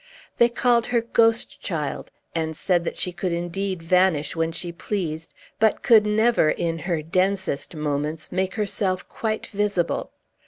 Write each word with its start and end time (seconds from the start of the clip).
They 0.39 0.49
called 0.49 0.87
her 0.87 1.01
ghost 1.01 1.61
child, 1.61 2.09
and 2.33 2.57
said 2.57 2.85
that 2.85 2.97
she 2.97 3.11
could 3.11 3.31
indeed 3.31 3.83
vanish 3.83 4.35
when 4.35 4.51
she 4.51 4.71
pleased, 4.71 5.31
but 5.59 5.83
could 5.83 6.07
never, 6.07 6.49
in 6.49 6.79
her 6.89 7.03
densest 7.03 7.75
moments, 7.75 8.31
make 8.31 8.55
herself 8.55 9.07
quite 9.07 9.45
visible. 9.45 10.09